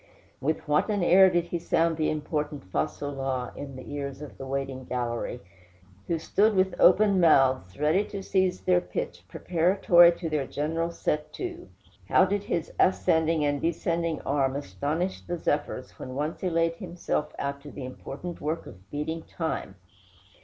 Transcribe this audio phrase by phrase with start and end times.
[0.39, 4.19] With what an air did he sound the important fa sol la in the ears
[4.23, 5.41] of the waiting gallery,
[6.07, 11.31] who stood with open mouths ready to seize their pitch, preparatory to their general set
[11.33, 11.69] to!
[12.09, 17.35] How did his ascending and descending arm astonish the zephyrs when once he laid himself
[17.37, 19.75] out to the important work of beating time!